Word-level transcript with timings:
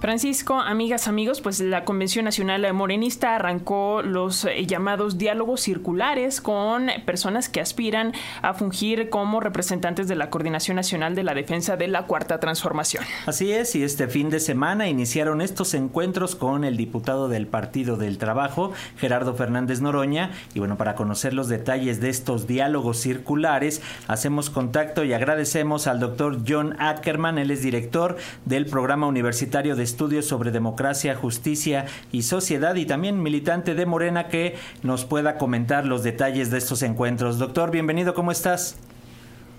Francisco, 0.00 0.58
amigas, 0.58 1.08
amigos, 1.08 1.42
pues 1.42 1.60
la 1.60 1.84
Convención 1.84 2.24
Nacional 2.24 2.72
Morenista 2.72 3.34
arrancó 3.34 4.00
los 4.00 4.46
eh, 4.46 4.64
llamados 4.64 5.18
diálogos 5.18 5.60
circulares 5.60 6.40
con 6.40 6.86
personas 7.04 7.50
que 7.50 7.60
aspiran 7.60 8.14
a 8.40 8.54
fungir 8.54 9.10
como 9.10 9.40
representantes 9.40 10.08
de 10.08 10.16
la 10.16 10.30
Coordinación 10.30 10.76
Nacional 10.76 11.14
de 11.14 11.22
la 11.22 11.34
Defensa 11.34 11.76
de 11.76 11.86
la 11.86 12.06
Cuarta 12.06 12.40
Transformación. 12.40 13.04
Así 13.26 13.52
es, 13.52 13.74
y 13.74 13.82
este 13.82 14.08
fin 14.08 14.30
de 14.30 14.40
semana 14.40 14.88
iniciaron 14.88 15.42
estos 15.42 15.74
encuentros 15.74 16.34
con 16.34 16.64
el 16.64 16.78
diputado 16.78 17.28
del 17.28 17.46
Partido 17.46 17.98
del 17.98 18.16
Trabajo, 18.16 18.72
Gerardo 18.96 19.34
Fernández 19.34 19.82
Noroña, 19.82 20.30
y 20.54 20.60
bueno, 20.60 20.78
para 20.78 20.94
conocer 20.94 21.34
los 21.34 21.48
detalles 21.48 22.00
de 22.00 22.08
estos 22.08 22.46
diálogos 22.46 22.96
circulares, 22.96 23.82
hacemos 24.08 24.48
contacto 24.48 25.04
y 25.04 25.12
agradecemos 25.12 25.86
al 25.86 26.00
doctor 26.00 26.38
John 26.48 26.74
Ackerman, 26.78 27.36
él 27.36 27.50
es 27.50 27.60
director 27.60 28.16
del 28.46 28.64
Programa 28.64 29.06
Universitario 29.06 29.76
de 29.76 29.89
estudios 29.90 30.26
sobre 30.26 30.50
democracia, 30.50 31.14
justicia 31.14 31.86
y 32.12 32.22
sociedad 32.22 32.76
y 32.76 32.86
también 32.86 33.22
militante 33.22 33.74
de 33.74 33.86
Morena 33.86 34.28
que 34.28 34.56
nos 34.82 35.04
pueda 35.04 35.36
comentar 35.36 35.84
los 35.84 36.02
detalles 36.02 36.50
de 36.50 36.58
estos 36.58 36.82
encuentros. 36.82 37.38
Doctor, 37.38 37.70
bienvenido, 37.70 38.14
¿cómo 38.14 38.30
estás? 38.30 38.76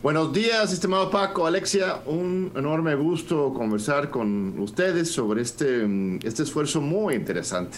Buenos 0.03 0.33
días, 0.33 0.73
estimado 0.73 1.11
Paco, 1.11 1.45
Alexia, 1.45 2.01
un 2.07 2.51
enorme 2.55 2.95
gusto 2.95 3.53
conversar 3.53 4.09
con 4.09 4.59
ustedes 4.59 5.11
sobre 5.11 5.43
este, 5.43 5.85
este 6.23 6.41
esfuerzo 6.41 6.81
muy 6.81 7.13
interesante. 7.13 7.77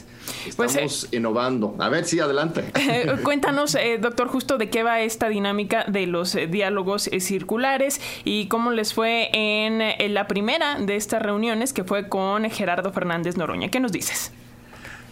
Pues, 0.55 0.71
Estamos 0.71 1.03
eh, 1.11 1.17
innovando. 1.17 1.75
A 1.79 1.89
ver, 1.89 2.05
sí, 2.05 2.21
adelante. 2.21 2.63
cuéntanos, 3.23 3.75
eh, 3.75 3.97
doctor, 3.99 4.29
justo 4.29 4.57
de 4.57 4.69
qué 4.69 4.83
va 4.83 5.01
esta 5.01 5.27
dinámica 5.27 5.83
de 5.89 6.07
los 6.07 6.33
eh, 6.35 6.47
diálogos 6.47 7.09
circulares 7.19 7.99
y 8.23 8.47
cómo 8.47 8.71
les 8.71 8.93
fue 8.93 9.27
en, 9.33 9.81
en 9.81 10.13
la 10.13 10.25
primera 10.25 10.79
de 10.79 10.95
estas 10.95 11.21
reuniones 11.21 11.73
que 11.73 11.83
fue 11.83 12.07
con 12.07 12.49
Gerardo 12.49 12.93
Fernández 12.93 13.35
Noroña. 13.35 13.67
¿Qué 13.67 13.81
nos 13.81 13.91
dices? 13.91 14.31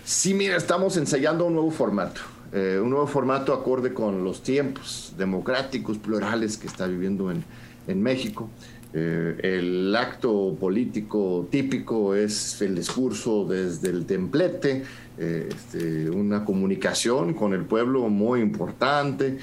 Sí, 0.06 0.34
mira, 0.34 0.56
estamos 0.56 0.96
ensayando 0.96 1.46
un 1.46 1.56
nuevo 1.56 1.72
formato. 1.72 2.22
Eh, 2.54 2.80
un 2.84 2.90
nuevo 2.90 3.08
formato 3.08 3.54
acorde 3.54 3.94
con 3.94 4.26
los 4.26 4.44
tiempos 4.44 5.14
democráticos, 5.18 5.98
plurales 5.98 6.58
que 6.58 6.68
está 6.68 6.86
viviendo 6.86 7.32
en, 7.32 7.44
en 7.88 8.02
México. 8.02 8.50
Eh, 8.94 9.38
el 9.42 9.96
acto 9.96 10.58
político 10.60 11.48
típico 11.50 12.14
es 12.14 12.62
el 12.62 12.76
discurso 12.76 13.46
desde 13.46 13.90
el 13.90 14.06
templete, 14.06 14.84
eh, 15.18 15.48
este, 15.50 16.10
una 16.10 16.44
comunicación 16.44 17.34
con 17.34 17.54
el 17.54 17.64
pueblo 17.64 18.10
muy 18.10 18.42
importante. 18.42 19.38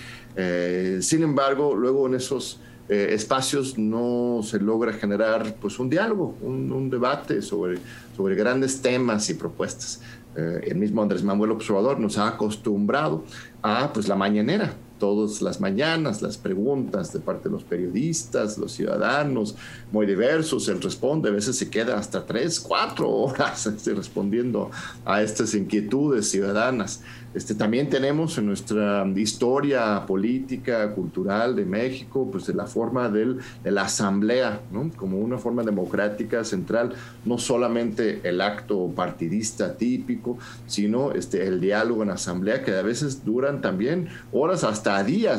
sin 1.00 1.22
embargo, 1.22 1.74
luego 1.74 2.06
en 2.06 2.14
esos 2.14 2.60
espacios 2.88 3.76
no 3.76 4.40
se 4.42 4.58
logra 4.60 4.92
generar 4.92 5.56
pues, 5.60 5.78
un 5.78 5.90
diálogo, 5.90 6.36
un, 6.40 6.72
un 6.72 6.88
debate 6.88 7.42
sobre, 7.42 7.78
sobre 8.16 8.34
grandes 8.34 8.80
temas 8.80 9.28
y 9.30 9.34
propuestas. 9.34 10.00
Eh, 10.38 10.68
el 10.68 10.76
mismo 10.76 11.02
Andrés 11.02 11.24
Manuel 11.24 11.50
Observador 11.50 11.98
nos 11.98 12.16
ha 12.16 12.28
acostumbrado 12.28 13.24
a 13.60 13.92
pues 13.92 14.06
la 14.06 14.14
mañanera, 14.14 14.72
todas 14.98 15.42
las 15.42 15.60
mañanas, 15.60 16.22
las 16.22 16.36
preguntas 16.36 17.12
de 17.12 17.20
parte 17.20 17.48
de 17.48 17.54
los 17.54 17.64
periodistas, 17.64 18.58
los 18.58 18.72
ciudadanos, 18.72 19.54
muy 19.92 20.06
diversos, 20.06 20.68
él 20.68 20.80
responde, 20.82 21.28
a 21.28 21.32
veces 21.32 21.56
se 21.56 21.70
queda 21.70 21.98
hasta 21.98 22.26
tres, 22.26 22.60
cuatro 22.60 23.10
horas 23.10 23.66
este, 23.66 23.94
respondiendo 23.94 24.70
a 25.04 25.22
estas 25.22 25.54
inquietudes 25.54 26.30
ciudadanas. 26.30 27.00
Este, 27.34 27.54
también 27.54 27.90
tenemos 27.90 28.38
en 28.38 28.46
nuestra 28.46 29.06
historia 29.14 30.06
política, 30.06 30.92
cultural 30.94 31.54
de 31.54 31.66
México, 31.66 32.26
pues 32.32 32.48
la 32.48 32.66
forma 32.66 33.10
del, 33.10 33.38
de 33.62 33.70
la 33.70 33.82
asamblea, 33.82 34.62
¿no? 34.72 34.90
como 34.96 35.18
una 35.18 35.36
forma 35.36 35.62
democrática 35.62 36.42
central, 36.42 36.94
no 37.26 37.36
solamente 37.36 38.20
el 38.24 38.40
acto 38.40 38.90
partidista 38.96 39.76
típico, 39.76 40.38
sino 40.66 41.12
este, 41.12 41.46
el 41.46 41.60
diálogo 41.60 42.02
en 42.02 42.10
asamblea, 42.10 42.64
que 42.64 42.74
a 42.74 42.82
veces 42.82 43.24
duran 43.24 43.60
también 43.60 44.08
horas 44.32 44.64
hasta 44.64 44.87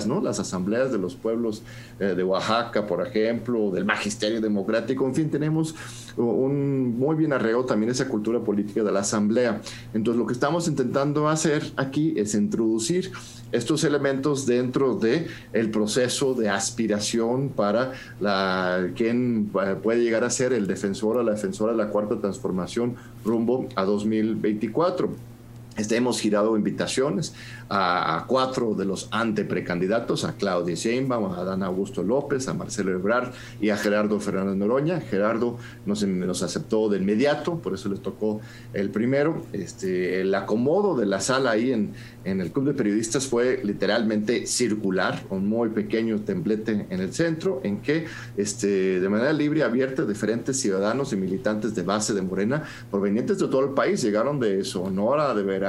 ¿no? 0.06 0.22
las 0.22 0.40
asambleas 0.40 0.92
de 0.92 0.98
los 0.98 1.16
pueblos 1.16 1.64
eh, 2.00 2.14
de 2.16 2.24
Oaxaca, 2.24 2.86
por 2.86 3.06
ejemplo, 3.06 3.72
del 3.72 3.86
magisterio 3.86 4.42
democrático, 4.42 5.06
en 5.06 5.16
fin, 5.16 5.30
tenemos 5.30 5.76
un 6.18 6.98
muy 6.98 7.16
bien 7.16 7.34
arreglado 7.34 7.66
también 7.66 7.92
esa 7.92 8.08
cultura 8.08 8.40
política 8.40 8.84
de 8.84 8.92
la 8.92 9.00
asamblea. 9.00 9.62
Entonces, 9.94 10.20
lo 10.20 10.28
que 10.28 10.34
estamos 10.34 10.68
intentando 10.68 11.28
hacer 11.28 11.64
aquí 11.78 12.14
es 12.18 12.36
introducir 12.36 13.12
estos 13.52 13.84
elementos 13.84 14.46
dentro 14.46 14.96
de 14.96 15.28
el 15.54 15.72
proceso 15.72 16.34
de 16.36 16.50
aspiración 16.50 17.50
para 17.50 17.94
la, 18.20 18.92
quien 18.96 19.52
puede 19.82 20.04
llegar 20.04 20.24
a 20.24 20.30
ser 20.30 20.54
el 20.54 20.68
defensor 20.68 21.18
o 21.18 21.24
la 21.24 21.32
defensora 21.32 21.72
de 21.72 21.78
la 21.78 21.90
cuarta 21.90 22.20
transformación 22.20 22.96
rumbo 23.26 23.68
a 23.76 23.84
2024. 23.84 25.30
Este, 25.80 25.96
hemos 25.96 26.20
girado 26.20 26.58
invitaciones 26.58 27.34
a, 27.70 28.26
cuatro 28.28 28.74
de 28.74 28.84
los 28.84 29.08
anteprecandidatos, 29.12 30.26
a 30.26 30.34
Claudia 30.34 30.76
Sheinbaum, 30.76 31.32
a 31.32 31.44
Dan 31.44 31.64
Augusto 31.64 32.04
López, 32.04 32.50
a 32.50 32.54
Marcelo 32.54 32.92
Ebrard 32.92 33.32
y 33.62 33.70
a 33.70 33.78
Gerardo 33.78 34.20
Fernández 34.20 34.58
Noroña. 34.58 35.00
Gerardo 35.00 35.58
nos, 35.86 36.04
nos 36.04 36.44
aceptó 36.44 36.90
de 36.90 36.98
inmediato, 36.98 37.60
por 37.60 37.76
eso 37.76 37.88
les 37.88 38.02
tocó 38.02 38.42
el 38.74 38.90
primero. 38.90 39.44
Este, 39.54 40.20
el 40.20 40.36
acomodo 40.36 40.98
de 40.98 41.06
la 41.06 41.22
sala 41.22 41.52
ahí 41.52 41.72
en, 41.72 41.94
el 42.26 42.52
Club 42.52 42.66
de 42.66 42.74
Periodistas 42.74 43.26
fue 43.26 43.62
literalmente 43.64 44.46
circular, 44.46 45.24
un 45.30 45.48
muy 45.48 45.70
pequeño 45.70 46.20
templete 46.20 46.86
en 46.90 47.00
el 47.00 47.14
centro, 47.14 47.60
en 47.64 47.80
que 47.80 48.06
este, 48.38 49.00
de 49.00 49.10
manera 49.10 49.34
libre 49.34 49.60
y 49.60 49.62
abierta 49.64 50.06
diferentes 50.06 50.60
ciudadanos 50.60 51.12
y 51.14 51.16
militantes 51.16 51.74
de 51.74 51.82
base 51.82 52.14
de 52.14 52.22
Morena, 52.22 52.64
provenientes 52.92 53.40
de 53.40 53.48
todo 53.48 53.64
el 53.64 53.72
país, 53.72 54.02
llegaron 54.02 54.40
de 54.40 54.64
Sonora, 54.64 55.34
de 55.34 55.42
Veracruz, 55.42 55.69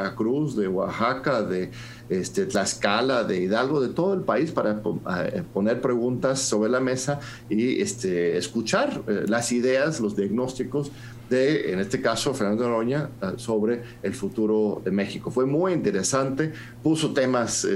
de 0.57 0.69
Oaxaca, 0.69 1.43
de 1.43 1.71
este, 2.09 2.47
Tlaxcala, 2.47 3.25
de 3.25 3.43
Hidalgo, 3.43 3.81
de 3.81 3.89
todo 3.89 4.15
el 4.15 4.21
país 4.21 4.51
para 4.51 4.81
eh, 4.81 5.43
poner 5.53 5.81
preguntas 5.81 6.41
sobre 6.41 6.71
la 6.71 6.81
mesa 6.81 7.21
y 7.49 7.81
este, 7.81 8.37
escuchar 8.37 9.03
eh, 9.07 9.25
las 9.29 9.53
ideas, 9.53 10.01
los 10.01 10.17
diagnósticos 10.17 10.91
de, 11.29 11.73
en 11.73 11.79
este 11.79 12.01
caso, 12.01 12.35
Fernando 12.35 12.65
Noroña, 12.65 13.11
eh, 13.23 13.33
sobre 13.37 13.83
el 14.03 14.15
futuro 14.15 14.83
de 14.85 14.91
México. 14.91 15.31
Fue 15.31 15.47
muy 15.47 15.73
interesante, 15.73 16.53
puso 16.83 17.13
temas 17.13 17.67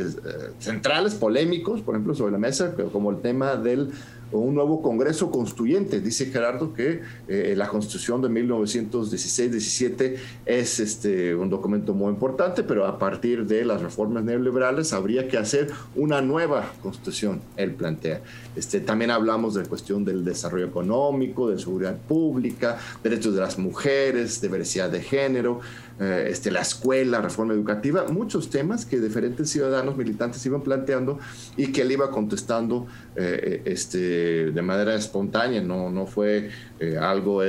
centrales, 0.59 1.15
polémicos, 1.15 1.81
por 1.83 1.95
ejemplo, 1.95 2.15
sobre 2.15 2.33
la 2.33 2.39
mesa, 2.39 2.75
como 2.93 3.11
el 3.11 3.21
tema 3.21 3.57
del 3.57 3.93
un 4.39 4.55
nuevo 4.55 4.83
Congreso 4.83 5.31
Constituyente. 5.31 6.01
Dice 6.01 6.27
Gerardo 6.27 6.73
que 6.73 7.03
eh, 7.29 7.55
la 7.57 7.69
Constitución 7.69 8.23
de 8.23 8.29
1916-17 8.29 10.17
es 10.47 10.81
este, 10.81 11.35
un 11.35 11.51
documento 11.51 11.95
muy 11.95 12.11
importante, 12.11 12.63
pero 12.63 12.87
a 12.87 12.99
partir 12.99 13.47
de 13.47 13.65
las 13.65 13.81
reformas 13.81 14.25
neoliberales 14.25 14.93
habría 14.93 15.29
que 15.29 15.39
hacer 15.39 15.71
una 15.95 16.21
nueva 16.21 16.73
Constitución, 16.83 17.41
él 17.57 17.73
plantea. 17.73 18.21
Este, 18.57 18.81
también 18.81 19.11
hablamos 19.11 19.55
de 19.55 19.63
la 19.63 19.69
cuestión 19.69 20.05
del 20.05 20.25
desarrollo 20.25 20.67
económico, 20.67 21.51
de 21.51 21.59
seguridad 21.59 21.97
pública, 21.97 22.79
derechos 23.03 23.35
de 23.35 23.41
las 23.41 23.59
mujeres, 23.59 24.41
diversidad 24.41 24.91
de 24.91 25.01
género. 25.01 25.61
Eh, 26.01 26.27
este, 26.31 26.51
la 26.51 26.61
escuela, 26.61 27.21
reforma 27.21 27.55
educativa, 27.55 28.05
muchos 28.09 28.51
temas 28.51 28.85
que 28.85 28.99
diferentes 28.99 29.49
ciudadanos 29.49 29.97
militantes 29.97 30.45
iban 30.45 30.61
planteando 30.61 31.21
y 31.57 31.69
que 31.69 31.83
él 31.83 31.93
iba 31.93 32.11
contestando 32.11 32.89
eh, 33.15 33.63
este, 33.65 34.51
de 34.51 34.63
manera 34.63 34.97
espontánea, 34.97 35.61
no, 35.61 35.91
no 35.91 36.09
fue 36.09 36.51
eh, 36.81 36.99
algo 36.99 37.43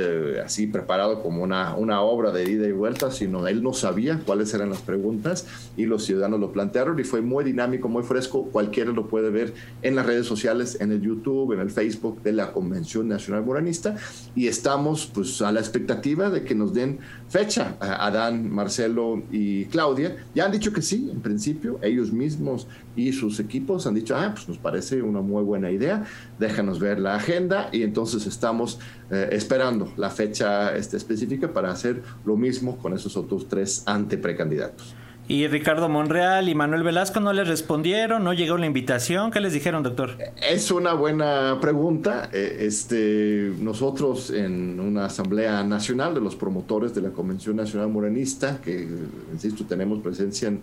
así 0.44 0.68
preparado 0.68 1.22
como 1.22 1.42
una, 1.42 1.74
una 1.74 2.02
obra 2.02 2.30
de 2.30 2.48
ida 2.48 2.68
y 2.68 2.72
vuelta, 2.72 3.10
sino 3.10 3.48
él 3.48 3.64
no 3.64 3.72
sabía 3.72 4.20
cuáles 4.24 4.54
eran 4.54 4.70
las 4.70 4.80
preguntas 4.80 5.46
y 5.76 5.86
los 5.86 6.04
ciudadanos 6.04 6.38
lo 6.38 6.52
plantearon 6.52 7.00
y 7.00 7.02
fue 7.02 7.22
muy 7.22 7.42
dinámico, 7.42 7.88
muy 7.88 8.04
fresco, 8.04 8.44
cualquiera 8.52 8.92
lo 8.92 9.08
puede 9.08 9.30
ver 9.30 9.54
en 9.82 9.96
las 9.96 10.06
redes 10.06 10.26
sociales, 10.26 10.78
en 10.80 10.92
el 10.92 11.00
YouTube, 11.00 11.52
en 11.52 11.58
el 11.58 11.70
Facebook 11.70 12.22
de 12.22 12.32
la 12.32 12.52
Convención 12.52 13.08
Nacional 13.08 13.44
Moranista 13.44 13.96
y 14.36 14.46
estamos 14.46 15.10
pues 15.12 15.42
a 15.42 15.50
la 15.50 15.58
expectativa 15.58 16.30
de 16.30 16.44
que 16.44 16.54
nos 16.54 16.72
den 16.72 17.00
fecha 17.28 17.76
a 17.80 18.08
Marcelo 18.44 19.22
y 19.30 19.66
Claudia, 19.66 20.16
ya 20.34 20.44
han 20.44 20.52
dicho 20.52 20.72
que 20.72 20.82
sí, 20.82 21.10
en 21.12 21.20
principio, 21.20 21.78
ellos 21.82 22.12
mismos 22.12 22.66
y 22.94 23.12
sus 23.12 23.40
equipos 23.40 23.86
han 23.86 23.94
dicho, 23.94 24.16
ah, 24.16 24.30
pues 24.34 24.48
nos 24.48 24.58
parece 24.58 25.02
una 25.02 25.20
muy 25.20 25.42
buena 25.42 25.70
idea, 25.70 26.04
déjanos 26.38 26.78
ver 26.78 26.98
la 26.98 27.16
agenda 27.16 27.68
y 27.72 27.82
entonces 27.82 28.26
estamos 28.26 28.78
eh, 29.10 29.28
esperando 29.32 29.92
la 29.96 30.10
fecha 30.10 30.76
este, 30.76 30.96
específica 30.96 31.52
para 31.52 31.70
hacer 31.70 32.02
lo 32.24 32.36
mismo 32.36 32.76
con 32.78 32.94
esos 32.94 33.16
otros 33.16 33.48
tres 33.48 33.82
anteprecandidatos. 33.86 34.94
Y 35.28 35.48
Ricardo 35.48 35.88
Monreal 35.88 36.48
y 36.48 36.54
Manuel 36.54 36.84
Velasco 36.84 37.18
no 37.18 37.32
les 37.32 37.48
respondieron, 37.48 38.22
no 38.22 38.32
llegó 38.32 38.56
la 38.58 38.66
invitación. 38.66 39.32
¿Qué 39.32 39.40
les 39.40 39.52
dijeron, 39.52 39.82
doctor? 39.82 40.16
Es 40.40 40.70
una 40.70 40.92
buena 40.92 41.58
pregunta. 41.60 42.30
Eh, 42.32 42.58
este, 42.60 43.52
nosotros 43.58 44.30
en 44.30 44.78
una 44.78 45.06
asamblea 45.06 45.64
nacional 45.64 46.14
de 46.14 46.20
los 46.20 46.36
promotores 46.36 46.94
de 46.94 47.00
la 47.00 47.10
Convención 47.10 47.56
Nacional 47.56 47.88
Morenista, 47.88 48.60
que 48.60 48.86
insisto 49.32 49.64
tenemos 49.64 49.98
presencia 49.98 50.46
en 50.46 50.60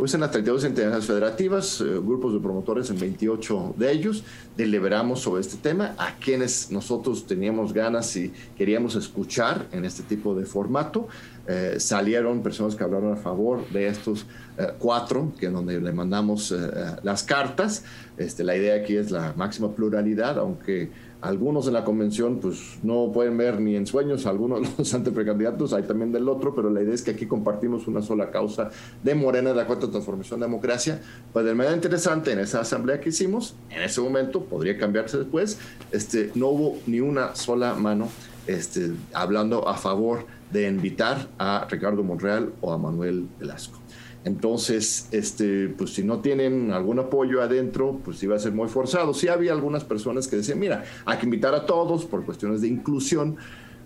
pues 0.00 0.14
en 0.14 0.20
las 0.20 0.30
32 0.30 0.64
entidades 0.64 1.04
federativas, 1.04 1.78
eh, 1.82 1.84
grupos 1.84 2.32
de 2.32 2.40
promotores 2.40 2.88
en 2.88 2.98
28 2.98 3.74
de 3.76 3.92
ellos, 3.92 4.24
deliberamos 4.56 5.20
sobre 5.20 5.42
este 5.42 5.58
tema, 5.58 5.94
a 5.98 6.16
quienes 6.16 6.70
nosotros 6.70 7.26
teníamos 7.26 7.74
ganas 7.74 8.16
y 8.16 8.32
queríamos 8.56 8.94
escuchar 8.94 9.66
en 9.72 9.84
este 9.84 10.02
tipo 10.02 10.34
de 10.34 10.46
formato. 10.46 11.06
Eh, 11.46 11.74
salieron 11.78 12.42
personas 12.42 12.76
que 12.76 12.82
hablaron 12.82 13.12
a 13.12 13.16
favor 13.16 13.68
de 13.68 13.88
estos 13.88 14.24
eh, 14.56 14.68
cuatro, 14.78 15.34
que 15.38 15.50
donde 15.50 15.78
le 15.78 15.92
mandamos 15.92 16.54
las 17.02 17.22
cartas. 17.22 17.84
Este, 18.16 18.42
la 18.42 18.56
idea 18.56 18.76
aquí 18.76 18.96
es 18.96 19.10
la 19.10 19.34
máxima 19.36 19.74
pluralidad, 19.74 20.38
aunque 20.38 20.90
algunos 21.22 21.66
en 21.66 21.74
la 21.74 21.84
convención 21.84 22.38
pues 22.38 22.78
no 22.82 23.10
pueden 23.12 23.36
ver 23.36 23.60
ni 23.60 23.76
en 23.76 23.86
sueños 23.86 24.26
algunos 24.26 24.62
de 24.62 24.68
los 24.78 24.94
anteprecandidatos, 24.94 25.72
hay 25.72 25.82
también 25.82 26.12
del 26.12 26.28
otro, 26.28 26.54
pero 26.54 26.70
la 26.70 26.82
idea 26.82 26.94
es 26.94 27.02
que 27.02 27.12
aquí 27.12 27.26
compartimos 27.26 27.86
una 27.86 28.02
sola 28.02 28.30
causa 28.30 28.70
de 29.02 29.14
Morena 29.14 29.50
de 29.50 29.56
la 29.56 29.66
Cuarta 29.66 29.90
Transformación 29.90 30.40
de 30.40 30.46
Democracia. 30.46 31.00
Pues 31.32 31.44
de 31.44 31.54
manera 31.54 31.74
interesante 31.74 32.32
en 32.32 32.38
esa 32.38 32.60
asamblea 32.60 33.00
que 33.00 33.10
hicimos, 33.10 33.54
en 33.70 33.82
ese 33.82 34.00
momento, 34.00 34.44
podría 34.44 34.78
cambiarse 34.78 35.18
después, 35.18 35.58
este, 35.92 36.30
no 36.34 36.48
hubo 36.48 36.78
ni 36.86 37.00
una 37.00 37.34
sola 37.34 37.74
mano 37.74 38.08
este, 38.46 38.92
hablando 39.12 39.68
a 39.68 39.76
favor 39.76 40.26
de 40.52 40.68
invitar 40.68 41.28
a 41.38 41.66
Ricardo 41.70 42.02
Monreal 42.02 42.52
o 42.60 42.72
a 42.72 42.78
Manuel 42.78 43.28
Velasco. 43.38 43.79
Entonces, 44.24 45.08
este, 45.12 45.68
pues 45.68 45.94
si 45.94 46.04
no 46.04 46.20
tienen 46.20 46.72
algún 46.72 46.98
apoyo 46.98 47.40
adentro, 47.40 48.00
pues 48.04 48.22
iba 48.22 48.36
a 48.36 48.38
ser 48.38 48.52
muy 48.52 48.68
forzado. 48.68 49.14
Sí 49.14 49.28
había 49.28 49.52
algunas 49.52 49.84
personas 49.84 50.28
que 50.28 50.36
decían, 50.36 50.58
mira, 50.58 50.84
hay 51.06 51.18
que 51.18 51.24
invitar 51.24 51.54
a 51.54 51.64
todos 51.64 52.04
por 52.04 52.24
cuestiones 52.26 52.60
de 52.60 52.68
inclusión, 52.68 53.36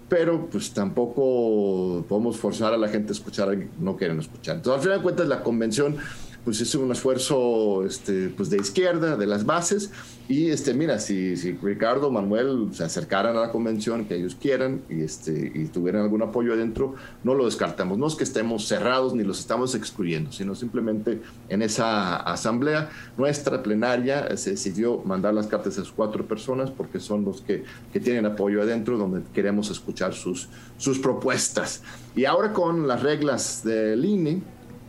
pero 0.09 0.49
pues 0.51 0.73
tampoco 0.73 2.05
podemos 2.09 2.37
forzar 2.37 2.75
a 2.75 2.77
la 2.77 2.89
gente 2.89 3.11
a 3.11 3.13
escuchar 3.13 3.49
a 3.49 3.57
que 3.57 3.69
no 3.79 3.97
quieren 3.97 4.19
escuchar. 4.19 4.57
Entonces, 4.57 4.79
al 4.79 4.83
final 4.83 4.99
de 4.99 5.03
cuentas, 5.05 5.29
la 5.29 5.43
convención 5.43 5.97
pues 6.45 6.61
es 6.61 6.75
un 6.75 6.93
esfuerzo 6.93 7.85
este, 7.85 8.29
pues 8.29 8.51
de 8.51 8.59
izquierda, 8.59 9.17
de 9.17 9.27
las 9.27 9.45
bases, 9.47 9.91
y 10.27 10.49
este, 10.49 10.73
mira, 10.73 10.99
si, 11.01 11.37
si 11.37 11.53
Ricardo, 11.53 12.11
Manuel 12.11 12.71
se 12.73 12.83
acercaran 12.83 13.37
a 13.37 13.41
la 13.41 13.53
convención 13.53 14.07
que 14.07 14.17
ellos 14.17 14.35
quieran 14.41 14.81
y, 14.89 15.03
este, 15.03 15.53
y 15.55 15.67
tuvieran 15.67 16.03
algún 16.03 16.23
apoyo 16.23 16.55
adentro, 16.55 16.95
no 17.23 17.35
lo 17.35 17.45
descartamos. 17.45 17.99
No 17.99 18.07
es 18.07 18.15
que 18.15 18.25
estemos 18.25 18.67
cerrados 18.67 19.15
ni 19.15 19.23
los 19.23 19.39
estamos 19.39 19.75
excluyendo, 19.75 20.33
sino 20.33 20.55
simplemente 20.55 21.21
en 21.51 21.61
esa 21.61 22.17
asamblea 22.17 22.89
nuestra 23.19 23.63
plenaria 23.63 24.35
se 24.39 24.53
decidió 24.53 25.03
mandar 25.05 25.35
las 25.35 25.47
cartas 25.47 25.77
a 25.77 25.83
esas 25.83 25.93
cuatro 25.93 26.27
personas 26.27 26.71
porque 26.71 27.01
son 27.01 27.27
los 27.27 27.43
que, 27.43 27.65
que 27.93 28.01
tienen 28.01 28.25
apoyo 28.25 28.63
adentro, 28.63 28.97
donde 28.97 29.21
queremos 29.35 29.71
escuchar 29.71 30.15
sus, 30.15 30.49
sus 30.79 30.99
propuestas. 31.01 31.83
Y 32.17 32.25
ahora 32.25 32.55
con 32.55 32.89
las 32.89 33.03
reglas 33.03 33.63
del 33.63 34.03
INE, 34.03 34.41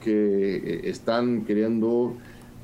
que 0.05 0.55
eh, 0.55 0.81
están 0.83 1.45
queriendo, 1.45 2.15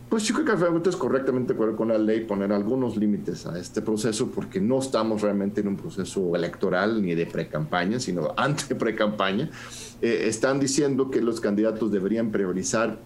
pues 0.10 0.24
yo 0.26 0.36
creo 0.36 0.82
que 0.84 0.90
es 0.90 0.96
correctamente 0.96 1.54
acuerdo 1.54 1.76
con 1.76 1.88
la 1.88 1.98
ley 1.98 2.22
poner 2.22 2.52
algunos 2.54 2.98
límites 2.98 3.48
a 3.48 3.58
este 3.58 3.82
proceso 3.82 4.28
porque 4.28 4.62
no 4.62 4.78
estamos 4.78 5.24
realmente 5.24 5.62
en 5.62 5.70
un 5.70 5.76
proceso 5.76 6.36
electoral 6.36 7.02
ni 7.02 7.16
de 7.16 7.26
pre-campaña, 7.26 8.00
sino 8.00 8.34
ante 8.38 8.76
pre-campaña. 8.76 9.50
Eh, 10.02 10.26
están 10.28 10.60
diciendo 10.60 11.10
que 11.10 11.20
los 11.20 11.42
candidatos 11.42 11.92
deberían 11.92 12.30
priorizar 12.30 13.00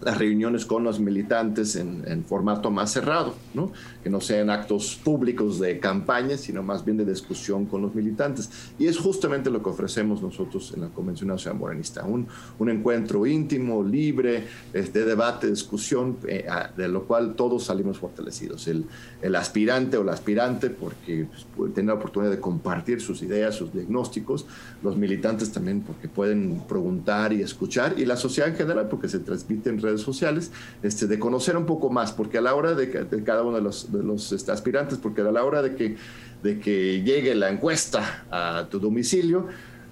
las 0.00 0.18
reuniones 0.18 0.64
con 0.64 0.84
los 0.84 1.00
militantes 1.00 1.76
en, 1.76 2.24
formato 2.24 2.70
más 2.70 2.92
cerrado, 2.92 3.34
¿no? 3.54 3.72
que 4.02 4.10
no 4.10 4.20
sean 4.20 4.50
actos 4.50 4.98
públicos 5.02 5.58
de 5.58 5.78
campaña, 5.78 6.36
sino 6.36 6.62
más 6.62 6.84
bien 6.84 6.96
de 6.96 7.04
discusión 7.04 7.66
con 7.66 7.82
los 7.82 7.94
militantes. 7.94 8.50
Y 8.78 8.86
es 8.86 8.98
justamente 8.98 9.50
lo 9.50 9.62
que 9.62 9.70
ofrecemos 9.70 10.22
nosotros 10.22 10.72
en 10.74 10.82
la 10.82 10.88
Convención 10.88 11.28
Nacional 11.28 11.58
Morenista, 11.58 12.04
un, 12.04 12.26
un 12.58 12.70
encuentro 12.70 13.26
íntimo, 13.26 13.82
libre, 13.82 14.44
de 14.72 15.04
debate, 15.04 15.50
discusión, 15.50 16.18
eh, 16.26 16.46
de 16.76 16.88
lo 16.88 17.04
cual 17.04 17.34
todos 17.34 17.64
salimos 17.64 17.98
fortalecidos. 17.98 18.68
El, 18.68 18.84
el 19.22 19.34
aspirante 19.34 19.96
o 19.96 20.04
la 20.04 20.12
aspirante, 20.12 20.70
porque 20.70 21.26
pues, 21.30 21.46
puede 21.56 21.72
tener 21.72 21.88
la 21.88 21.94
oportunidad 21.94 22.30
de 22.30 22.40
compartir 22.40 23.00
sus 23.00 23.22
ideas, 23.22 23.54
sus 23.54 23.72
diagnósticos, 23.72 24.46
los 24.82 24.96
militantes 24.96 25.50
también 25.52 25.80
porque 25.80 26.08
pueden 26.08 26.62
preguntar 26.68 27.32
y 27.32 27.42
escuchar, 27.42 27.94
y 27.96 28.04
la 28.04 28.16
sociedad 28.16 28.50
en 28.50 28.56
general 28.56 28.88
porque 28.88 29.08
se 29.08 29.18
transmiten 29.18 29.80
redes 29.88 30.02
sociales, 30.02 30.52
este, 30.82 31.06
de 31.06 31.18
conocer 31.18 31.56
un 31.56 31.66
poco 31.66 31.90
más, 31.90 32.12
porque 32.12 32.38
a 32.38 32.40
la 32.40 32.54
hora 32.54 32.74
de, 32.74 32.90
cada 33.24 33.42
uno 33.42 33.56
de 33.56 33.62
los, 33.62 34.32
este, 34.32 34.52
aspirantes, 34.52 34.98
porque 34.98 35.22
a 35.22 35.32
la 35.32 35.44
hora 35.44 35.62
de 35.62 35.74
que, 35.74 35.96
de 36.42 36.60
que 36.60 37.02
llegue 37.02 37.34
la 37.34 37.50
encuesta 37.50 38.24
a 38.30 38.66
tu 38.70 38.78
domicilio, 38.78 39.46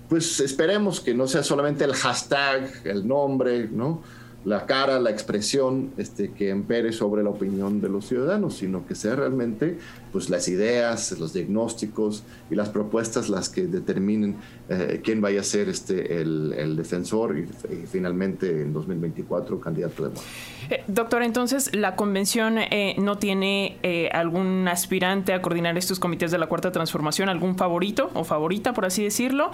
pues 0.08 0.40
esperemos 0.40 1.00
que 1.00 1.14
no 1.14 1.26
sea 1.26 1.42
solamente 1.42 1.84
el 1.84 1.94
hashtag, 1.94 2.70
el 2.84 3.06
nombre, 3.06 3.68
¿no? 3.68 4.02
La 4.46 4.64
cara, 4.64 5.00
la 5.00 5.10
expresión 5.10 5.90
este, 5.96 6.30
que 6.30 6.50
empere 6.50 6.92
sobre 6.92 7.24
la 7.24 7.30
opinión 7.30 7.80
de 7.80 7.88
los 7.88 8.06
ciudadanos, 8.06 8.54
sino 8.54 8.86
que 8.86 8.94
sea 8.94 9.16
realmente 9.16 9.76
pues, 10.12 10.30
las 10.30 10.46
ideas, 10.46 11.18
los 11.18 11.32
diagnósticos 11.32 12.22
y 12.48 12.54
las 12.54 12.68
propuestas 12.68 13.28
las 13.28 13.48
que 13.48 13.66
determinen 13.66 14.36
eh, 14.68 15.00
quién 15.02 15.20
vaya 15.20 15.40
a 15.40 15.42
ser 15.42 15.68
este, 15.68 16.20
el, 16.20 16.76
defensor 16.76 17.36
y, 17.36 17.46
finalmente 17.86 18.62
en 18.62 18.72
2024 18.72 19.58
candidato 19.58 20.04
de 20.04 20.08
Morena. 20.10 20.26
Eh, 20.70 20.84
doctor, 20.86 21.24
entonces, 21.24 21.74
¿la 21.74 21.96
convención 21.96 22.58
eh, 22.58 22.94
no 22.98 23.18
tiene 23.18 23.78
algún 24.12 24.68
aspirante 24.68 25.32
a 25.32 25.42
coordinar 25.42 25.76
estos 25.76 25.98
comités 25.98 26.30
de 26.30 26.38
la 26.38 26.46
Cuarta 26.46 26.70
Transformación, 26.70 27.28
algún 27.28 27.56
favorito 27.56 28.10
o 28.14 28.22
favorita, 28.22 28.72
por 28.74 28.84
así 28.84 29.02
decirlo? 29.02 29.50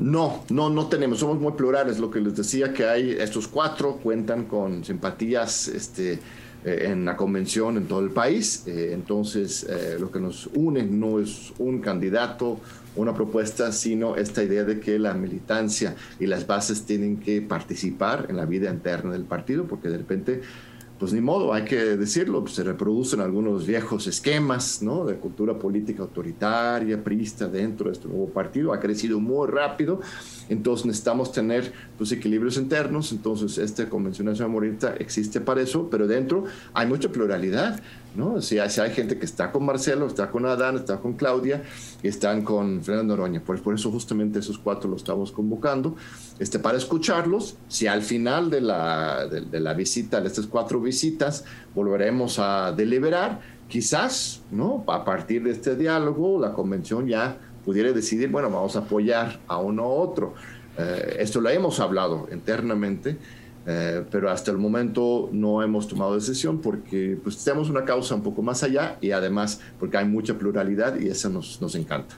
No, 0.00 0.44
no, 0.48 0.70
no 0.70 0.86
tenemos, 0.86 1.18
somos 1.18 1.38
muy 1.38 1.52
plurales. 1.52 1.98
Lo 1.98 2.10
que 2.10 2.20
les 2.20 2.34
decía 2.34 2.72
que 2.72 2.86
hay, 2.86 3.10
estos 3.10 3.46
cuatro 3.46 3.98
cuentan 4.02 4.46
con 4.46 4.82
simpatías 4.82 5.68
este, 5.68 6.18
eh, 6.64 6.86
en 6.86 7.04
la 7.04 7.16
convención 7.16 7.76
en 7.76 7.86
todo 7.86 8.00
el 8.00 8.10
país. 8.10 8.64
Eh, 8.66 8.92
entonces, 8.94 9.64
eh, 9.68 9.98
lo 10.00 10.10
que 10.10 10.18
nos 10.18 10.48
une 10.54 10.82
no 10.84 11.20
es 11.20 11.52
un 11.58 11.80
candidato, 11.80 12.58
una 12.96 13.14
propuesta, 13.14 13.72
sino 13.72 14.16
esta 14.16 14.42
idea 14.42 14.64
de 14.64 14.80
que 14.80 14.98
la 14.98 15.12
militancia 15.12 15.94
y 16.18 16.26
las 16.26 16.46
bases 16.46 16.84
tienen 16.84 17.18
que 17.18 17.42
participar 17.42 18.26
en 18.30 18.36
la 18.36 18.46
vida 18.46 18.70
interna 18.70 19.12
del 19.12 19.24
partido, 19.24 19.64
porque 19.64 19.90
de 19.90 19.98
repente 19.98 20.40
pues 21.00 21.14
ni 21.14 21.22
modo, 21.22 21.54
hay 21.54 21.64
que 21.64 21.96
decirlo, 21.96 22.42
pues 22.42 22.56
se 22.56 22.62
reproducen 22.62 23.20
algunos 23.20 23.66
viejos 23.66 24.06
esquemas 24.06 24.82
¿no? 24.82 25.06
de 25.06 25.16
cultura 25.16 25.58
política 25.58 26.02
autoritaria, 26.02 27.02
prista 27.02 27.48
dentro 27.48 27.86
de 27.86 27.92
este 27.92 28.06
nuevo 28.06 28.28
partido, 28.28 28.74
ha 28.74 28.80
crecido 28.80 29.18
muy 29.18 29.48
rápido, 29.48 30.02
entonces 30.50 30.84
necesitamos 30.84 31.32
tener 31.32 31.72
pues, 31.96 32.12
equilibrios 32.12 32.58
internos, 32.58 33.12
entonces 33.12 33.56
esta 33.56 33.88
Convención 33.88 34.26
Nacional 34.26 34.52
Morita 34.52 34.94
existe 34.98 35.40
para 35.40 35.62
eso, 35.62 35.88
pero 35.90 36.06
dentro 36.06 36.44
hay 36.74 36.86
mucha 36.86 37.08
pluralidad, 37.08 37.80
¿no? 38.14 38.40
Si 38.42 38.58
hay, 38.58 38.70
si 38.70 38.80
hay, 38.80 38.90
gente 38.90 39.18
que 39.18 39.24
está 39.24 39.52
con 39.52 39.64
Marcelo, 39.64 40.06
está 40.06 40.30
con 40.30 40.44
Adán, 40.46 40.76
está 40.76 40.98
con 40.98 41.14
Claudia, 41.14 41.62
están 42.02 42.42
con 42.42 42.82
Fernando 42.82 43.16
Noroña. 43.16 43.42
Por, 43.42 43.60
por 43.62 43.74
eso 43.74 43.90
justamente 43.90 44.40
esos 44.40 44.58
cuatro 44.58 44.90
los 44.90 45.02
estamos 45.02 45.32
convocando, 45.32 45.96
este, 46.38 46.58
para 46.58 46.78
escucharlos. 46.78 47.56
Si 47.68 47.86
al 47.86 48.02
final 48.02 48.50
de 48.50 48.60
la, 48.60 49.26
de, 49.26 49.60
la 49.60 49.74
visita, 49.74 50.20
de 50.20 50.26
estas 50.26 50.46
cuatro 50.46 50.80
visitas, 50.90 51.44
volveremos 51.74 52.38
a 52.38 52.72
deliberar, 52.72 53.40
quizás, 53.68 54.42
¿no? 54.50 54.84
A 54.88 55.04
partir 55.04 55.44
de 55.44 55.52
este 55.52 55.76
diálogo, 55.76 56.40
la 56.40 56.52
convención 56.52 57.06
ya 57.06 57.36
pudiera 57.64 57.92
decidir, 57.92 58.28
bueno, 58.30 58.50
vamos 58.50 58.74
a 58.76 58.80
apoyar 58.80 59.38
a 59.46 59.58
uno 59.58 59.82
u 59.88 59.92
otro. 59.92 60.34
Eh, 60.78 61.16
esto 61.20 61.40
lo 61.40 61.48
hemos 61.48 61.80
hablado 61.80 62.28
internamente 62.32 63.18
eh, 63.66 64.04
pero 64.10 64.30
hasta 64.30 64.50
el 64.50 64.56
momento 64.56 65.28
no 65.32 65.62
hemos 65.62 65.86
tomado 65.86 66.14
decisión 66.14 66.60
porque 66.60 67.18
pues 67.22 67.44
tenemos 67.44 67.68
una 67.68 67.84
causa 67.84 68.14
un 68.14 68.22
poco 68.22 68.42
más 68.42 68.62
allá 68.62 68.96
y 69.00 69.10
además 69.10 69.60
porque 69.78 69.98
hay 69.98 70.06
mucha 70.06 70.38
pluralidad 70.38 70.98
y 70.98 71.08
eso 71.08 71.28
nos, 71.28 71.60
nos 71.60 71.74
encanta. 71.74 72.16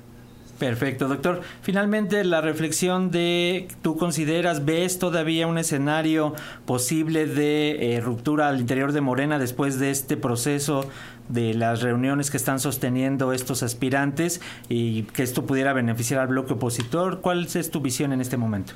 Perfecto, 0.62 1.08
doctor. 1.08 1.40
Finalmente, 1.60 2.22
la 2.22 2.40
reflexión 2.40 3.10
de, 3.10 3.66
¿tú 3.82 3.96
consideras, 3.96 4.64
ves 4.64 5.00
todavía 5.00 5.48
un 5.48 5.58
escenario 5.58 6.36
posible 6.66 7.26
de 7.26 7.96
eh, 7.96 8.00
ruptura 8.00 8.46
al 8.46 8.60
interior 8.60 8.92
de 8.92 9.00
Morena 9.00 9.40
después 9.40 9.80
de 9.80 9.90
este 9.90 10.16
proceso 10.16 10.88
de 11.28 11.54
las 11.54 11.82
reuniones 11.82 12.30
que 12.30 12.36
están 12.36 12.60
sosteniendo 12.60 13.32
estos 13.32 13.64
aspirantes 13.64 14.40
y 14.68 15.02
que 15.02 15.24
esto 15.24 15.46
pudiera 15.46 15.72
beneficiar 15.72 16.20
al 16.20 16.28
bloque 16.28 16.52
opositor? 16.52 17.22
¿Cuál 17.22 17.48
es 17.52 17.70
tu 17.72 17.80
visión 17.80 18.12
en 18.12 18.20
este 18.20 18.36
momento? 18.36 18.74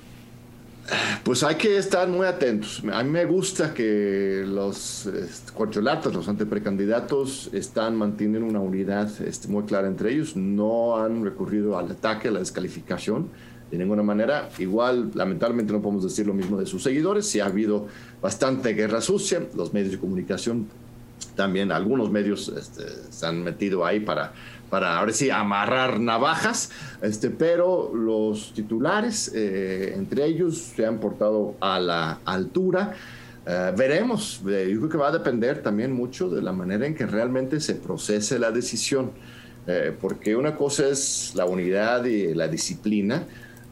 Pues 1.24 1.42
hay 1.42 1.56
que 1.56 1.76
estar 1.76 2.08
muy 2.08 2.26
atentos. 2.26 2.82
A 2.92 3.02
mí 3.02 3.10
me 3.10 3.24
gusta 3.24 3.74
que 3.74 4.44
los 4.46 5.06
este, 5.06 5.52
corcholatas, 5.52 6.14
los 6.14 6.28
anteprecandidatos, 6.28 7.50
están 7.52 7.96
manteniendo 7.96 8.48
una 8.48 8.60
unidad 8.60 9.10
este, 9.22 9.48
muy 9.48 9.64
clara 9.64 9.88
entre 9.88 10.12
ellos. 10.12 10.36
No 10.36 10.96
han 10.96 11.24
recurrido 11.24 11.78
al 11.78 11.90
ataque, 11.90 12.28
a 12.28 12.30
la 12.30 12.38
descalificación 12.38 13.28
de 13.70 13.78
ninguna 13.78 14.04
manera. 14.04 14.48
Igual, 14.58 15.10
lamentablemente, 15.14 15.72
no 15.72 15.82
podemos 15.82 16.04
decir 16.04 16.26
lo 16.26 16.34
mismo 16.34 16.56
de 16.58 16.66
sus 16.66 16.82
seguidores. 16.82 17.26
Sí 17.26 17.40
ha 17.40 17.46
habido 17.46 17.86
bastante 18.22 18.74
guerra 18.74 19.00
sucia. 19.00 19.42
Los 19.54 19.72
medios 19.74 19.92
de 19.92 19.98
comunicación 19.98 20.68
también, 21.34 21.72
algunos 21.72 22.10
medios 22.10 22.48
este, 22.48 22.84
se 23.10 23.26
han 23.26 23.42
metido 23.42 23.84
ahí 23.84 24.00
para 24.00 24.32
para 24.70 24.98
ahora 24.98 25.12
sí 25.12 25.30
amarrar 25.30 26.00
navajas, 26.00 26.70
este, 27.02 27.30
pero 27.30 27.92
los 27.94 28.52
titulares, 28.52 29.32
eh, 29.34 29.94
entre 29.96 30.24
ellos, 30.24 30.56
se 30.58 30.86
han 30.86 30.98
portado 30.98 31.54
a 31.60 31.78
la 31.78 32.20
altura. 32.24 32.94
Eh, 33.46 33.72
veremos, 33.76 34.40
eh, 34.48 34.68
yo 34.72 34.78
creo 34.78 34.88
que 34.88 34.98
va 34.98 35.08
a 35.08 35.12
depender 35.12 35.62
también 35.62 35.92
mucho 35.92 36.28
de 36.28 36.42
la 36.42 36.52
manera 36.52 36.86
en 36.86 36.94
que 36.94 37.06
realmente 37.06 37.60
se 37.60 37.74
procese 37.76 38.38
la 38.38 38.50
decisión, 38.50 39.12
porque 40.00 40.36
una 40.36 40.54
cosa 40.54 40.86
es 40.86 41.32
la 41.34 41.44
unidad 41.44 42.04
y 42.04 42.32
la 42.34 42.46
disciplina, 42.46 43.24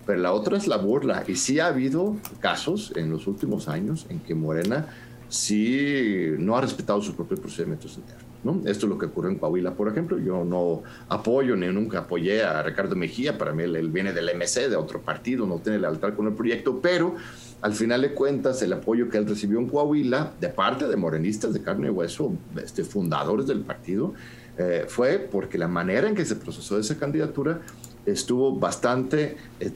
pero 0.05 0.19
la 0.19 0.33
otra 0.33 0.57
es 0.57 0.67
la 0.67 0.77
burla. 0.77 1.23
Y 1.29 1.37
sí 1.37 1.61
ha 1.61 1.69
habido 1.69 2.17
casos 2.41 2.93
en 2.97 3.11
los 3.11 3.29
últimos 3.29 3.69
años 3.69 4.05
en 4.09 4.19
que 4.19 4.35
Morena 4.35 4.89
sí 5.29 6.33
no 6.37 6.57
ha 6.57 6.63
respetado 6.63 7.01
sus 7.01 7.15
propios 7.15 7.39
procedimientos 7.39 7.97
internos. 7.97 8.34
Esto 8.67 8.87
es 8.87 8.91
lo 8.91 8.99
que 8.99 9.07
ocurrió 9.07 9.31
en 9.31 9.39
Coahuila, 9.39 9.75
por 9.75 9.89
ejemplo. 9.89 10.19
Yo 10.19 10.45
no 10.45 10.83
apoyo 11.09 11.57
ni 11.57 11.67
nunca 11.69 12.01
apoyé 12.01 12.43
a 12.43 12.63
Ricardo 12.63 12.95
Mejía. 12.95 13.39
Para 13.39 13.53
mí 13.53 13.63
él, 13.63 13.89
viene 13.91 14.13
del 14.13 14.29
MC, 14.37 14.69
de 14.69 14.77
otro 14.77 15.01
partido, 15.01 15.47
no 15.47 15.59
tiene 15.59 15.79
lealtad 15.79 16.15
con 16.15 16.27
el 16.27 16.35
proyecto, 16.35 16.81
pero 16.81 17.15
al 17.63 17.73
final 17.73 18.03
de 18.03 18.13
cuentas 18.13 18.61
el 18.63 18.73
apoyo 18.75 19.09
que 19.09 19.17
él 19.17 19.27
recibió 19.27 19.59
en 19.59 19.69
Coahuila 19.69 20.33
de 20.39 20.49
parte 20.51 20.87
de 20.87 20.97
morenistas 20.97 21.55
de 21.55 21.63
carne 21.63 21.87
y 21.87 21.91
hueso, 21.91 22.35
este, 22.63 22.85
fundadores 22.85 23.47
del 23.47 23.61
partido, 23.61 24.13
eh, 24.59 24.85
fue 24.87 25.19
porque 25.19 25.59
la 25.59 25.67
manera 25.67 26.09
en 26.09 26.15
que 26.15 26.25
se 26.25 26.37
procesó 26.37 26.79
esa 26.79 26.97
candidatura 26.97 27.61
estuvo 28.07 28.55
bastante 28.57 29.37
eh. 29.61 29.73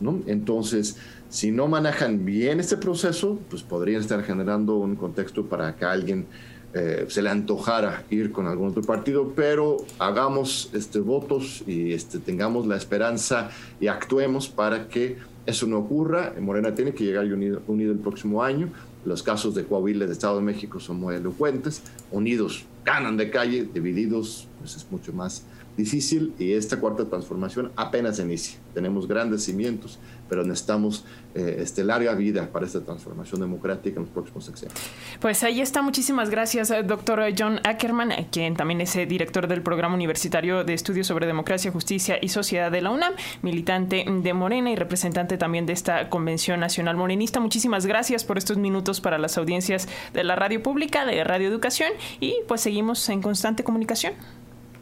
¿no? 0.00 0.20
Entonces, 0.26 0.96
si 1.28 1.50
no 1.50 1.68
manejan 1.68 2.24
bien 2.24 2.60
este 2.60 2.76
proceso, 2.76 3.38
pues 3.50 3.62
podrían 3.62 4.00
estar 4.00 4.22
generando 4.22 4.76
un 4.76 4.96
contexto 4.96 5.46
para 5.46 5.74
que 5.76 5.84
alguien 5.84 6.26
eh, 6.74 7.06
se 7.08 7.22
le 7.22 7.30
antojara 7.30 8.04
ir 8.10 8.30
con 8.30 8.46
algún 8.46 8.68
otro 8.68 8.82
partido, 8.82 9.32
pero 9.34 9.78
hagamos 9.98 10.70
este, 10.74 11.00
votos 11.00 11.62
y 11.66 11.92
este, 11.92 12.18
tengamos 12.18 12.66
la 12.66 12.76
esperanza 12.76 13.50
y 13.80 13.86
actuemos 13.86 14.48
para 14.48 14.88
que 14.88 15.16
eso 15.46 15.66
no 15.66 15.78
ocurra. 15.78 16.34
Morena 16.38 16.74
tiene 16.74 16.92
que 16.92 17.04
llegar 17.04 17.24
unido, 17.24 17.62
unido 17.66 17.92
el 17.92 17.98
próximo 17.98 18.42
año. 18.42 18.70
Los 19.06 19.22
casos 19.22 19.54
de 19.54 19.64
Coahuila 19.64 20.06
de 20.06 20.12
Estado 20.12 20.36
de 20.36 20.42
México 20.42 20.78
son 20.78 21.00
muy 21.00 21.14
elocuentes. 21.14 21.82
Unidos 22.10 22.66
ganan 22.84 23.16
de 23.16 23.30
calle, 23.30 23.66
divididos 23.72 24.46
pues 24.58 24.76
es 24.76 24.86
mucho 24.90 25.12
más 25.12 25.44
difícil 25.78 26.34
y 26.40 26.52
esta 26.54 26.80
cuarta 26.80 27.04
transformación 27.04 27.70
apenas 27.76 28.18
inicia. 28.18 28.58
Tenemos 28.74 29.06
grandes 29.06 29.44
cimientos, 29.44 29.98
pero 30.28 30.42
necesitamos 30.42 31.04
eh, 31.36 31.58
este, 31.60 31.84
larga 31.84 32.14
vida 32.14 32.50
para 32.52 32.66
esta 32.66 32.80
transformación 32.82 33.40
democrática 33.40 34.00
en 34.00 34.06
los 34.06 34.12
próximos 34.12 34.44
sexenios. 34.44 34.78
Pues 35.20 35.42
ahí 35.44 35.60
está. 35.60 35.80
Muchísimas 35.80 36.30
gracias, 36.30 36.72
eh, 36.72 36.82
doctor 36.82 37.22
John 37.38 37.60
Ackerman, 37.62 38.10
quien 38.32 38.56
también 38.56 38.80
es 38.80 38.94
eh, 38.96 39.06
director 39.06 39.46
del 39.46 39.62
Programa 39.62 39.94
Universitario 39.94 40.64
de 40.64 40.74
Estudios 40.74 41.06
sobre 41.06 41.26
Democracia, 41.28 41.70
Justicia 41.70 42.18
y 42.20 42.28
Sociedad 42.28 42.72
de 42.72 42.82
la 42.82 42.90
UNAM, 42.90 43.14
militante 43.42 44.04
de 44.04 44.34
Morena 44.34 44.72
y 44.72 44.76
representante 44.76 45.38
también 45.38 45.64
de 45.64 45.74
esta 45.74 46.10
Convención 46.10 46.58
Nacional 46.58 46.96
Morenista. 46.96 47.38
Muchísimas 47.38 47.86
gracias 47.86 48.24
por 48.24 48.36
estos 48.36 48.58
minutos 48.58 49.00
para 49.00 49.16
las 49.16 49.38
audiencias 49.38 49.88
de 50.12 50.24
la 50.24 50.34
radio 50.34 50.60
pública, 50.60 51.06
de 51.06 51.22
Radio 51.22 51.46
Educación 51.46 51.92
y 52.18 52.34
pues 52.48 52.62
seguimos 52.62 53.08
en 53.08 53.22
constante 53.22 53.62
comunicación. 53.62 54.14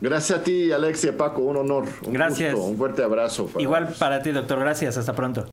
Gracias 0.01 0.39
a 0.39 0.43
ti, 0.43 0.71
Alexia, 0.73 1.17
Paco, 1.17 1.43
un 1.43 1.57
honor. 1.57 1.85
Un 2.07 2.13
Gracias. 2.13 2.55
un 2.55 2.77
fuerte 2.77 3.03
abrazo. 3.03 3.51
Igual 3.59 3.89
para 3.99 4.23
ti, 4.23 4.31
doctor. 4.31 4.59
Gracias. 4.61 4.97
Hasta 4.97 5.15
pronto. 5.15 5.45